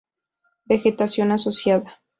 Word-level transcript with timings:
Vegetación 0.65 1.31
asociada. 1.31 2.01